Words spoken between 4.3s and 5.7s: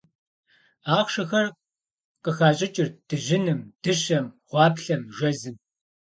гъуаплъэм, жэзым.